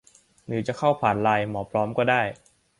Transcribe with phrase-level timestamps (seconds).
[0.47, 2.21] หรือจะเข้าผ่านไลน์ หมอพร้อม ก็ได้